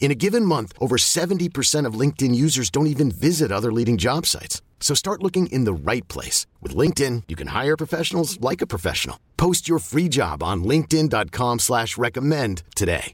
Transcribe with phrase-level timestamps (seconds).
[0.00, 4.24] In a given month, over 70% of LinkedIn users don't even visit other leading job
[4.24, 4.62] sites.
[4.80, 6.46] So start looking in the right place.
[6.62, 9.18] With LinkedIn, you can hire professionals like a professional.
[9.36, 13.12] Post your free job on linkedin.com slash recommend today.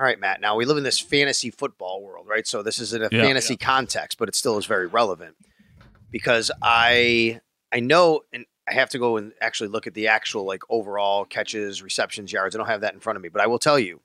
[0.00, 0.40] All right, Matt.
[0.40, 2.46] Now we live in this fantasy football world, right?
[2.46, 3.22] So this is in a Yeah.
[3.22, 5.36] fantasy context, but it still is very relevant
[6.10, 10.44] because I I know and I have to go and actually look at the actual
[10.44, 12.56] like overall catches, receptions, yards.
[12.56, 14.00] I don't have that in front of me, but I will tell you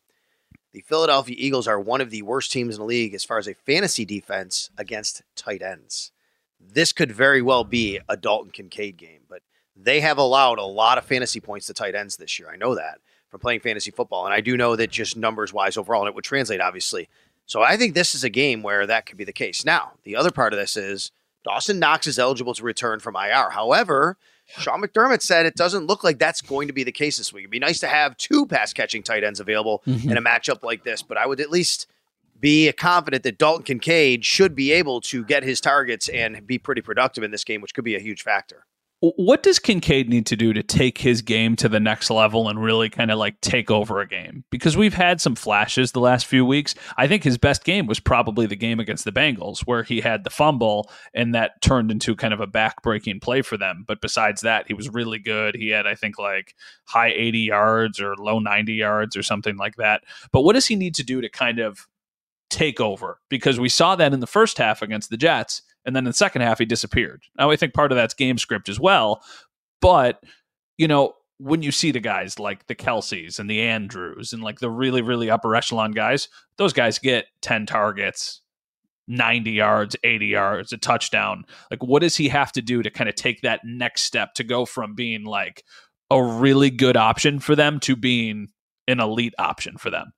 [0.74, 3.48] the Philadelphia Eagles are one of the worst teams in the league as far as
[3.48, 6.12] a fantasy defense against tight ends.
[6.60, 9.42] This could very well be a Dalton Kincaid game, but
[9.76, 12.50] they have allowed a lot of fantasy points to tight ends this year.
[12.52, 14.26] I know that from playing fantasy football.
[14.26, 17.10] And I do know that just numbers wise overall, and it would translate obviously.
[17.46, 19.64] So I think this is a game where that could be the case.
[19.64, 21.12] Now, the other part of this is
[21.48, 23.50] Dawson Knox is eligible to return from IR.
[23.52, 24.18] However,
[24.48, 27.44] Sean McDermott said it doesn't look like that's going to be the case this week.
[27.44, 30.12] It'd be nice to have two pass catching tight ends available mm-hmm.
[30.12, 31.88] in a matchup like this, but I would at least
[32.40, 36.82] be confident that Dalton Kincaid should be able to get his targets and be pretty
[36.82, 38.66] productive in this game, which could be a huge factor.
[39.00, 42.64] What does Kincaid need to do to take his game to the next level and
[42.64, 44.44] really kind of like take over a game?
[44.50, 46.74] Because we've had some flashes the last few weeks.
[46.98, 50.24] I think his best game was probably the game against the Bengals, where he had
[50.24, 53.84] the fumble and that turned into kind of a back-breaking play for them.
[53.88, 55.54] But besides that, he was really good.
[55.54, 56.56] He had, I think, like
[56.86, 60.06] high 80 yards or low 90 yards or something like that.
[60.32, 61.88] But what does he need to do to kind of
[62.50, 63.20] take over?
[63.30, 65.62] Because we saw that in the first half against the Jets.
[65.88, 67.24] And then in the second half, he disappeared.
[67.40, 69.24] Now, I think part of that's game script as well.
[69.82, 70.22] But,
[70.78, 74.60] you know, when you see the guys like the Kelseys and the Andrews and like
[74.60, 76.28] the really, really upper echelon guys,
[76.58, 78.42] those guys get 10 targets,
[79.08, 81.46] 90 yards, 80 yards, a touchdown.
[81.72, 84.44] Like, what does he have to do to kind of take that next step to
[84.44, 85.64] go from being like
[86.12, 88.50] a really good option for them to being
[88.90, 90.12] an elite option for them?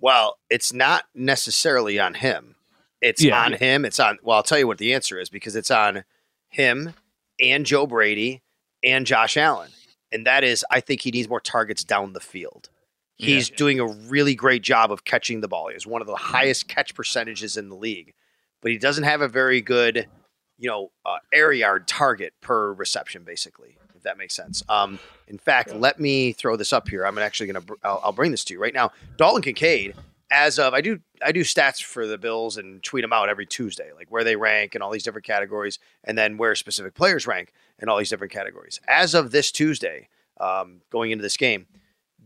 [0.00, 2.54] Well, it's not necessarily on him.
[3.00, 3.58] It's Yeah, on yeah.
[3.58, 3.84] him.
[3.84, 4.18] It's on.
[4.22, 6.04] Well, I'll tell you what the answer is because it's on
[6.48, 6.94] him
[7.40, 8.42] and Joe Brady
[8.82, 9.70] and Josh Allen,
[10.12, 12.70] and that is I think he needs more targets down the field.
[13.16, 13.56] He's Yeah.
[13.56, 15.68] doing a really great job of catching the ball.
[15.68, 18.14] He has one of the highest catch percentages in the league,
[18.62, 20.08] but he doesn't have a very good,
[20.56, 23.76] you know, uh, air yard target per reception, basically.
[23.96, 24.62] If that makes sense.
[24.68, 27.04] Um, in fact, let me throw this up here.
[27.04, 27.74] I'm actually going to.
[27.82, 28.92] I'll, I'll bring this to you right now.
[29.16, 29.96] Dalton Kincaid,
[30.30, 33.46] as of I do, I do stats for the Bills and tweet them out every
[33.46, 37.26] Tuesday, like where they rank and all these different categories, and then where specific players
[37.26, 38.80] rank and all these different categories.
[38.88, 40.08] As of this Tuesday,
[40.40, 41.66] um, going into this game,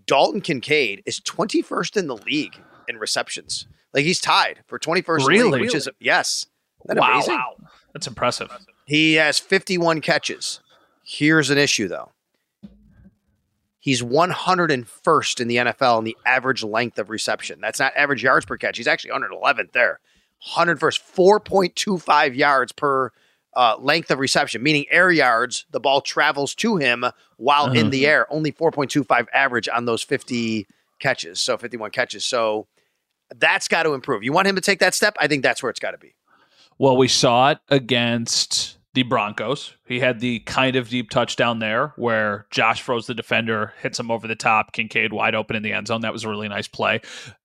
[0.06, 2.56] Dalton Kincaid is 21st in the league
[2.88, 3.66] in receptions.
[3.94, 5.60] Like he's tied for 21st, in the league, Really?
[5.62, 6.46] which is yes.
[6.86, 7.34] That wow, amazing?
[7.34, 7.56] wow.
[7.92, 8.50] That's impressive.
[8.86, 10.60] He has 51 catches.
[11.04, 12.11] Here's an issue though.
[13.82, 17.60] He's 101st in the NFL in the average length of reception.
[17.60, 18.76] That's not average yards per catch.
[18.76, 19.98] He's actually 111th there.
[20.54, 21.00] 101st,
[21.44, 23.10] 4.25 yards per
[23.54, 25.66] uh, length of reception, meaning air yards.
[25.72, 27.04] The ball travels to him
[27.38, 28.32] while in the air.
[28.32, 30.68] Only 4.25 average on those 50
[31.00, 31.40] catches.
[31.40, 32.24] So 51 catches.
[32.24, 32.68] So
[33.34, 34.22] that's got to improve.
[34.22, 35.16] You want him to take that step?
[35.18, 36.14] I think that's where it's got to be.
[36.78, 39.74] Well, we saw it against the Broncos.
[39.86, 44.10] He had the kind of deep touchdown there where Josh froze the defender, hits him
[44.10, 46.02] over the top, Kincaid wide open in the end zone.
[46.02, 47.00] That was a really nice play.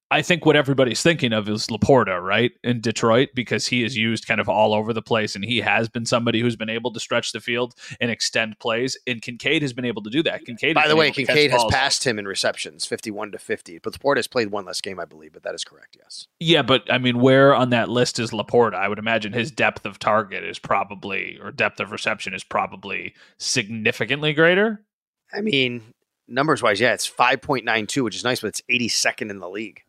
[0.09, 4.25] I think what everybody's thinking of is Laporta, right, in Detroit, because he is used
[4.25, 7.00] kind of all over the place, and he has been somebody who's been able to
[7.00, 8.98] stretch the field and extend plays.
[9.06, 10.45] And Kincaid has been able to do that.
[10.45, 11.74] Kincaid, By the way, able to catch Kincaid has balls.
[11.74, 13.80] passed him in receptions, 51 to 50.
[13.80, 16.27] But Laporta has played one less game, I believe, but that is correct, yes.
[16.39, 18.75] Yeah, but I mean, where on that list is Laporta?
[18.75, 23.13] I would imagine his depth of target is probably, or depth of reception is probably
[23.39, 24.86] significantly greater.
[25.33, 25.94] I mean,
[26.30, 29.83] numbers wise, yeah, it's 5.92, which is nice, but it's 82nd in the league.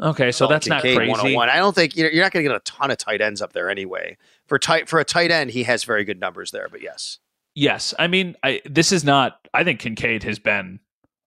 [0.00, 1.34] Okay, so that's not Kincaid, oh crazy.
[1.34, 1.48] 101.
[1.48, 3.52] I don't think you're, you're not going to get a ton of tight ends up
[3.52, 4.16] there anyway.
[4.46, 7.18] For tight for a tight end, he has very good numbers there, but yes.
[7.54, 9.48] Yes, I mean, I this is not.
[9.52, 10.78] I think Kincaid has been.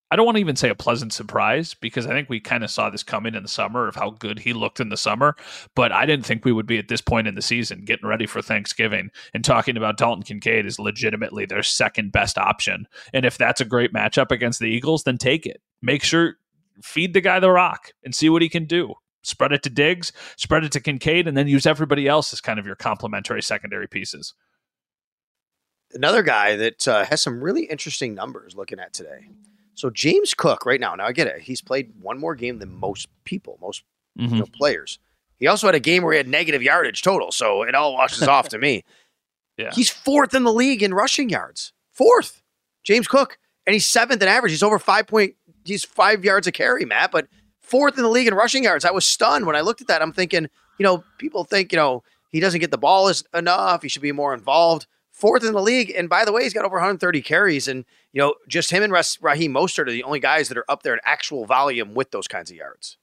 [0.09, 2.69] I don't want to even say a pleasant surprise because I think we kind of
[2.69, 5.37] saw this coming in the summer of how good he looked in the summer.
[5.73, 8.25] But I didn't think we would be at this point in the season getting ready
[8.27, 12.87] for Thanksgiving and talking about Dalton Kincaid is legitimately their second best option.
[13.13, 15.61] And if that's a great matchup against the Eagles, then take it.
[15.81, 16.35] Make sure
[16.81, 18.93] feed the guy the rock and see what he can do.
[19.23, 22.59] Spread it to Diggs, spread it to Kincaid, and then use everybody else as kind
[22.59, 24.33] of your complementary secondary pieces.
[25.93, 29.27] Another guy that uh, has some really interesting numbers looking at today.
[29.75, 31.41] So James Cook, right now, now I get it.
[31.41, 33.83] He's played one more game than most people, most
[34.17, 34.33] mm-hmm.
[34.33, 34.99] you know, players.
[35.37, 38.27] He also had a game where he had negative yardage total, so it all washes
[38.27, 38.83] off to me.
[39.57, 39.69] Yeah.
[39.73, 41.71] He's fourth in the league in rushing yards.
[41.91, 42.41] Fourth,
[42.83, 44.53] James Cook, and he's seventh in average.
[44.53, 45.35] He's over five point.
[45.63, 47.27] He's five yards a carry, Matt, but
[47.59, 48.85] fourth in the league in rushing yards.
[48.85, 50.01] I was stunned when I looked at that.
[50.01, 53.81] I'm thinking, you know, people think, you know, he doesn't get the ball as enough.
[53.81, 55.93] He should be more involved fourth in the league.
[55.95, 57.67] And by the way, he's got over 130 carries.
[57.67, 60.83] And, you know, just him and Raheem Mostert are the only guys that are up
[60.83, 62.97] there in actual volume with those kinds of yards.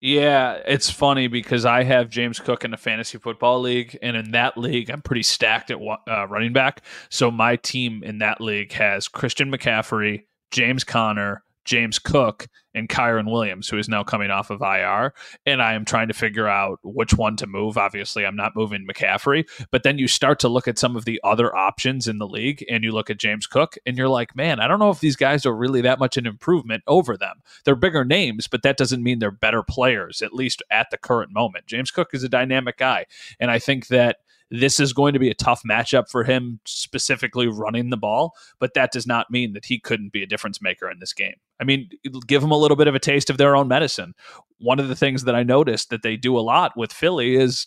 [0.00, 4.32] Yeah, it's funny because I have James Cook in a fantasy football league, and in
[4.32, 6.82] that league, I'm pretty stacked at uh, running back.
[7.08, 13.30] So my team in that league has Christian McCaffrey, James Conner, James Cook and Kyren
[13.30, 15.14] Williams, who is now coming off of IR.
[15.46, 17.78] And I am trying to figure out which one to move.
[17.78, 21.20] Obviously, I'm not moving McCaffrey, but then you start to look at some of the
[21.24, 24.60] other options in the league and you look at James Cook and you're like, man,
[24.60, 27.36] I don't know if these guys are really that much an improvement over them.
[27.64, 31.32] They're bigger names, but that doesn't mean they're better players, at least at the current
[31.32, 31.66] moment.
[31.66, 33.06] James Cook is a dynamic guy.
[33.40, 34.18] And I think that
[34.50, 38.74] this is going to be a tough matchup for him, specifically running the ball, but
[38.74, 41.34] that does not mean that he couldn't be a difference maker in this game.
[41.60, 41.90] I mean,
[42.26, 44.14] give him a little bit of a taste of their own medicine.
[44.58, 47.66] One of the things that I noticed that they do a lot with Philly is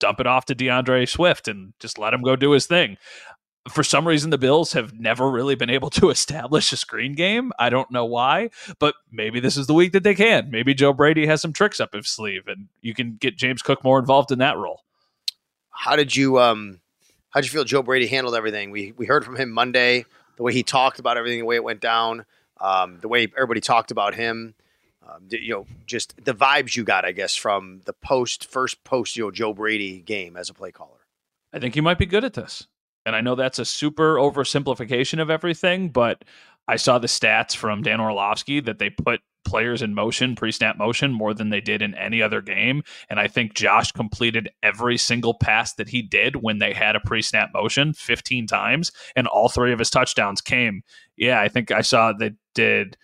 [0.00, 2.96] dump it off to D'Andre Swift and just let him go do his thing.
[3.68, 7.52] For some reason, the Bills have never really been able to establish a screen game.
[7.58, 10.50] I don't know why, but maybe this is the week that they can.
[10.50, 13.84] Maybe Joe Brady has some tricks up his sleeve and you can get James Cook
[13.84, 14.80] more involved in that role.
[15.70, 16.80] How did you um
[17.30, 18.70] how did you feel Joe Brady handled everything?
[18.70, 20.04] We we heard from him Monday,
[20.36, 22.24] the way he talked about everything, the way it went down,
[22.60, 24.54] um, the way everybody talked about him.
[25.08, 29.16] Um, you know, just the vibes you got, I guess, from the post first post
[29.16, 30.98] you know Joe Brady game as a play caller.
[31.52, 32.66] I think he might be good at this.
[33.06, 36.22] And I know that's a super oversimplification of everything, but
[36.68, 40.76] I saw the stats from Dan Orlovsky that they put players in motion, pre snap
[40.76, 42.82] motion, more than they did in any other game.
[43.08, 47.00] And I think Josh completed every single pass that he did when they had a
[47.00, 50.82] pre snap motion 15 times, and all three of his touchdowns came.
[51.16, 52.96] Yeah, I think I saw they did.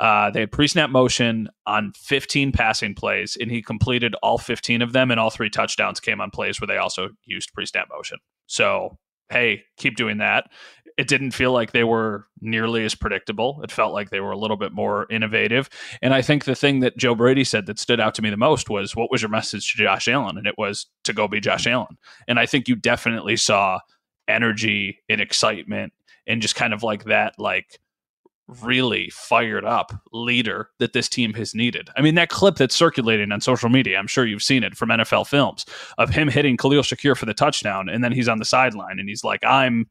[0.00, 4.92] Uh, they had pre-snap motion on 15 passing plays, and he completed all 15 of
[4.92, 8.18] them, and all three touchdowns came on plays where they also used pre-snap motion.
[8.46, 8.98] So,
[9.30, 10.50] hey, keep doing that
[10.96, 13.60] it didn't feel like they were nearly as predictable.
[13.64, 15.68] It felt like they were a little bit more innovative.
[16.02, 18.36] And I think the thing that Joe Brady said that stood out to me the
[18.36, 20.38] most was what was your message to Josh Allen?
[20.38, 21.98] And it was to go be Josh Allen.
[22.28, 23.80] And I think you definitely saw
[24.28, 25.92] energy and excitement
[26.26, 27.80] and just kind of like that, like
[28.46, 31.88] really fired up leader that this team has needed.
[31.96, 34.90] I mean, that clip that's circulating on social media, I'm sure you've seen it from
[34.90, 35.64] NFL films
[35.98, 37.88] of him hitting Khalil Shakir for the touchdown.
[37.88, 39.88] And then he's on the sideline and he's like, I'm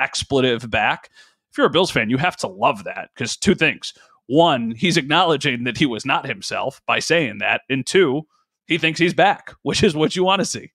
[0.00, 1.10] expletive back.
[1.50, 3.92] If you're a Bills fan, you have to love that because two things.
[4.26, 7.62] One, he's acknowledging that he was not himself by saying that.
[7.68, 8.26] And two,
[8.66, 10.72] he thinks he's back, which is what you want to see.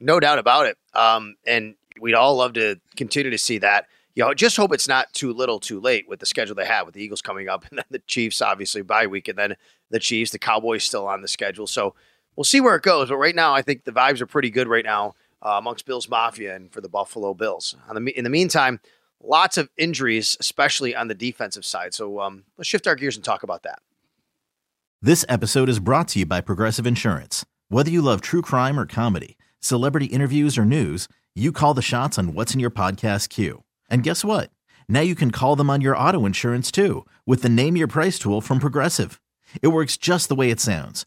[0.00, 0.78] No doubt about it.
[0.94, 3.86] Um, and we'd all love to continue to see that.
[4.14, 6.86] You know, just hope it's not too little too late with the schedule they have
[6.86, 9.56] with the Eagles coming up and then the Chiefs, obviously, bye week, and then
[9.90, 11.66] the Chiefs, the Cowboys still on the schedule.
[11.66, 11.94] So
[12.34, 13.10] we'll see where it goes.
[13.10, 16.08] But right now, I think the vibes are pretty good right now uh, amongst Bills
[16.08, 17.76] Mafia and for the Buffalo Bills.
[17.92, 18.80] The, in the meantime,
[19.22, 21.94] lots of injuries, especially on the defensive side.
[21.94, 23.80] So um, let's shift our gears and talk about that.
[25.02, 27.46] This episode is brought to you by Progressive Insurance.
[27.68, 32.18] Whether you love true crime or comedy, celebrity interviews or news, you call the shots
[32.18, 33.62] on what's in your podcast queue.
[33.88, 34.50] And guess what?
[34.88, 38.18] Now you can call them on your auto insurance too with the Name Your Price
[38.18, 39.20] tool from Progressive.
[39.62, 41.06] It works just the way it sounds